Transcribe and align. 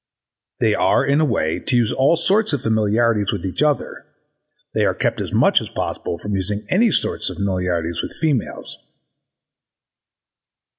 They 0.59 0.73
are 0.73 1.05
in 1.05 1.21
a 1.21 1.25
way 1.25 1.59
to 1.59 1.75
use 1.75 1.91
all 1.91 2.17
sorts 2.17 2.53
of 2.53 2.63
familiarities 2.63 3.31
with 3.31 3.45
each 3.45 3.61
other: 3.61 4.07
they 4.73 4.83
are 4.83 4.95
I 4.95 4.97
kept 4.97 5.21
as 5.21 5.31
much 5.31 5.61
as 5.61 5.69
possible 5.69 6.17
from 6.17 6.35
using 6.35 6.65
any 6.71 6.89
sorts 6.89 7.29
of 7.29 7.37
familiarities 7.37 8.01
with 8.01 8.17
females. 8.19 8.79